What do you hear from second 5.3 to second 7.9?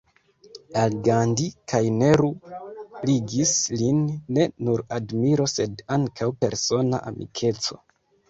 sed ankaŭ persona amikeco.